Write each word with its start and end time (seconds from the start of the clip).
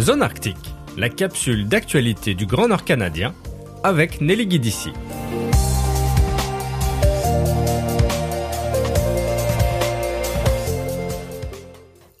Zone 0.00 0.22
Arctique, 0.22 0.56
la 0.96 1.10
capsule 1.10 1.68
d'actualité 1.68 2.32
du 2.32 2.46
Grand 2.46 2.66
Nord 2.66 2.82
canadien 2.82 3.34
avec 3.84 4.22
Nelly 4.22 4.46
Guidici. 4.46 4.88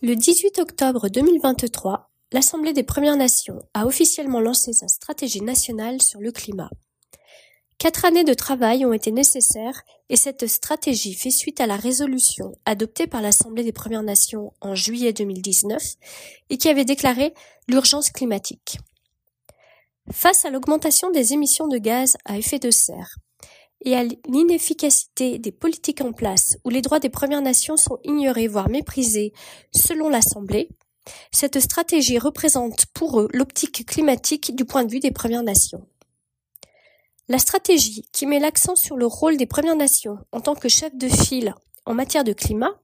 Le 0.02 0.14
18 0.14 0.58
octobre 0.58 1.08
2023, 1.08 2.10
l'Assemblée 2.32 2.74
des 2.74 2.82
Premières 2.82 3.16
Nations 3.16 3.62
a 3.72 3.86
officiellement 3.86 4.40
lancé 4.40 4.74
sa 4.74 4.88
stratégie 4.88 5.40
nationale 5.40 6.02
sur 6.02 6.20
le 6.20 6.30
climat. 6.30 6.68
Quatre 7.82 8.04
années 8.04 8.22
de 8.22 8.32
travail 8.32 8.86
ont 8.86 8.92
été 8.92 9.10
nécessaires 9.10 9.82
et 10.08 10.14
cette 10.14 10.46
stratégie 10.46 11.14
fait 11.14 11.32
suite 11.32 11.60
à 11.60 11.66
la 11.66 11.74
résolution 11.74 12.52
adoptée 12.64 13.08
par 13.08 13.20
l'Assemblée 13.20 13.64
des 13.64 13.72
Premières 13.72 14.04
Nations 14.04 14.52
en 14.60 14.76
juillet 14.76 15.12
2019 15.12 15.82
et 16.50 16.58
qui 16.58 16.68
avait 16.68 16.84
déclaré 16.84 17.34
l'urgence 17.66 18.10
climatique. 18.10 18.78
Face 20.12 20.44
à 20.44 20.50
l'augmentation 20.50 21.10
des 21.10 21.32
émissions 21.32 21.66
de 21.66 21.76
gaz 21.76 22.16
à 22.24 22.38
effet 22.38 22.60
de 22.60 22.70
serre 22.70 23.16
et 23.84 23.96
à 23.96 24.04
l'inefficacité 24.28 25.40
des 25.40 25.50
politiques 25.50 26.02
en 26.02 26.12
place 26.12 26.58
où 26.64 26.70
les 26.70 26.82
droits 26.82 27.00
des 27.00 27.10
Premières 27.10 27.42
Nations 27.42 27.76
sont 27.76 27.98
ignorés 28.04 28.46
voire 28.46 28.68
méprisés 28.68 29.32
selon 29.74 30.08
l'Assemblée, 30.08 30.68
cette 31.32 31.58
stratégie 31.58 32.20
représente 32.20 32.86
pour 32.94 33.18
eux 33.18 33.28
l'optique 33.32 33.84
climatique 33.86 34.54
du 34.54 34.64
point 34.64 34.84
de 34.84 34.92
vue 34.92 35.00
des 35.00 35.10
Premières 35.10 35.42
Nations. 35.42 35.84
La 37.28 37.38
stratégie, 37.38 38.04
qui 38.12 38.26
met 38.26 38.40
l'accent 38.40 38.74
sur 38.74 38.96
le 38.96 39.06
rôle 39.06 39.36
des 39.36 39.46
Premières 39.46 39.76
Nations 39.76 40.18
en 40.32 40.40
tant 40.40 40.54
que 40.54 40.68
chef 40.68 40.94
de 40.94 41.08
file 41.08 41.54
en 41.86 41.94
matière 41.94 42.24
de 42.24 42.32
climat, 42.32 42.74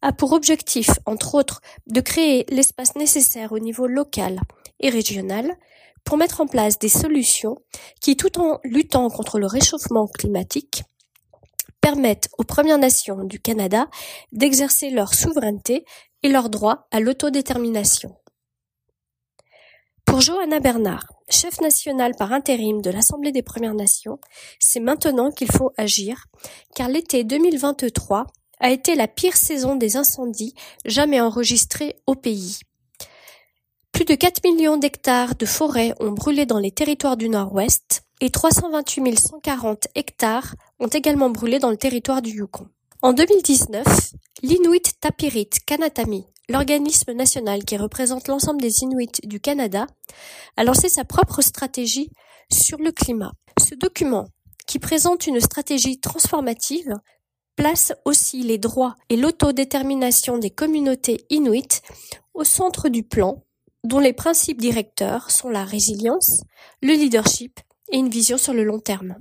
a 0.00 0.12
pour 0.12 0.32
objectif, 0.32 0.90
entre 1.06 1.34
autres, 1.34 1.60
de 1.86 2.00
créer 2.00 2.46
l'espace 2.48 2.94
nécessaire 2.96 3.52
au 3.52 3.58
niveau 3.58 3.86
local 3.86 4.40
et 4.78 4.90
régional 4.90 5.56
pour 6.04 6.16
mettre 6.16 6.40
en 6.40 6.46
place 6.46 6.78
des 6.78 6.88
solutions 6.88 7.56
qui, 8.00 8.16
tout 8.16 8.40
en 8.40 8.58
luttant 8.64 9.08
contre 9.10 9.38
le 9.38 9.46
réchauffement 9.46 10.06
climatique, 10.06 10.84
permettent 11.80 12.28
aux 12.38 12.44
Premières 12.44 12.78
Nations 12.78 13.24
du 13.24 13.40
Canada 13.40 13.88
d'exercer 14.32 14.90
leur 14.90 15.14
souveraineté 15.14 15.84
et 16.22 16.28
leur 16.28 16.48
droit 16.48 16.86
à 16.90 17.00
l'autodétermination. 17.00 18.16
Pour 20.04 20.20
Johanna 20.20 20.60
Bernard, 20.60 21.06
chef 21.32 21.60
national 21.60 22.14
par 22.16 22.32
intérim 22.32 22.82
de 22.82 22.90
l'Assemblée 22.90 23.32
des 23.32 23.42
Premières 23.42 23.74
Nations, 23.74 24.18
c'est 24.58 24.80
maintenant 24.80 25.30
qu'il 25.30 25.50
faut 25.50 25.72
agir, 25.76 26.26
car 26.74 26.88
l'été 26.88 27.24
2023 27.24 28.26
a 28.60 28.70
été 28.70 28.94
la 28.94 29.08
pire 29.08 29.36
saison 29.36 29.76
des 29.76 29.96
incendies 29.96 30.54
jamais 30.84 31.20
enregistrée 31.20 31.96
au 32.06 32.14
pays. 32.14 32.60
Plus 33.92 34.04
de 34.04 34.14
4 34.14 34.44
millions 34.44 34.76
d'hectares 34.76 35.34
de 35.34 35.46
forêts 35.46 35.94
ont 36.00 36.12
brûlé 36.12 36.46
dans 36.46 36.58
les 36.58 36.70
territoires 36.70 37.16
du 37.16 37.28
Nord-Ouest 37.28 38.02
et 38.20 38.30
328 38.30 39.18
140 39.18 39.88
hectares 39.94 40.54
ont 40.78 40.88
également 40.88 41.30
brûlé 41.30 41.58
dans 41.58 41.70
le 41.70 41.76
territoire 41.76 42.22
du 42.22 42.30
Yukon. 42.30 42.68
En 43.02 43.12
2019, 43.12 44.12
l'Inuit 44.42 44.92
Tapirit 45.00 45.48
Kanatami, 45.66 46.26
l'organisme 46.50 47.12
national 47.12 47.64
qui 47.64 47.76
représente 47.76 48.28
l'ensemble 48.28 48.60
des 48.60 48.82
Inuits 48.82 49.22
du 49.22 49.40
Canada, 49.40 49.86
a 50.56 50.64
lancé 50.64 50.88
sa 50.88 51.04
propre 51.04 51.42
stratégie 51.42 52.10
sur 52.52 52.78
le 52.78 52.90
climat. 52.90 53.32
Ce 53.58 53.74
document, 53.74 54.26
qui 54.66 54.78
présente 54.78 55.26
une 55.26 55.40
stratégie 55.40 56.00
transformative, 56.00 56.94
place 57.56 57.92
aussi 58.04 58.42
les 58.42 58.58
droits 58.58 58.96
et 59.08 59.16
l'autodétermination 59.16 60.38
des 60.38 60.50
communautés 60.50 61.24
inuites 61.30 61.82
au 62.34 62.44
centre 62.44 62.88
du 62.88 63.02
plan, 63.02 63.44
dont 63.84 64.00
les 64.00 64.12
principes 64.12 64.60
directeurs 64.60 65.30
sont 65.30 65.50
la 65.50 65.64
résilience, 65.64 66.42
le 66.82 66.94
leadership 66.94 67.60
et 67.92 67.98
une 67.98 68.08
vision 68.08 68.38
sur 68.38 68.54
le 68.54 68.64
long 68.64 68.80
terme. 68.80 69.16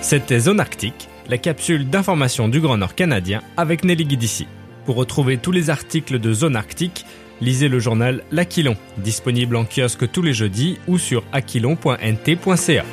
C'était 0.00 0.38
Zone 0.38 0.60
Arctique, 0.60 1.08
la 1.28 1.38
capsule 1.38 1.90
d'information 1.90 2.48
du 2.48 2.60
Grand 2.60 2.78
Nord 2.78 2.94
canadien 2.94 3.42
avec 3.56 3.84
Nelly 3.84 4.04
Guidici. 4.04 4.46
Pour 4.86 4.94
retrouver 4.94 5.38
tous 5.38 5.50
les 5.50 5.70
articles 5.70 6.20
de 6.20 6.32
Zone 6.32 6.54
Arctique, 6.54 7.04
lisez 7.40 7.68
le 7.68 7.80
journal 7.80 8.22
L'Aquilon, 8.30 8.76
disponible 8.98 9.56
en 9.56 9.64
kiosque 9.64 10.10
tous 10.10 10.22
les 10.22 10.32
jeudis 10.32 10.78
ou 10.86 10.98
sur 10.98 11.24
aquilon.nt.ca. 11.32 12.84